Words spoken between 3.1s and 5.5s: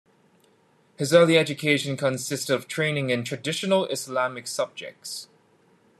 in "traditional Islamic subjects".